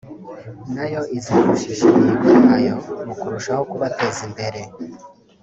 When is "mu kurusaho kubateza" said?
3.07-4.19